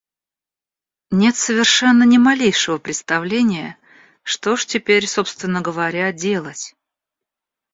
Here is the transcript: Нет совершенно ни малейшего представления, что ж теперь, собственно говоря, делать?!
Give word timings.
Нет 1.11 1.35
совершенно 1.35 2.01
ни 2.05 2.17
малейшего 2.17 2.79
представления, 2.79 3.77
что 4.23 4.55
ж 4.55 4.65
теперь, 4.65 5.05
собственно 5.07 5.61
говоря, 5.61 6.11
делать?! 6.11 6.73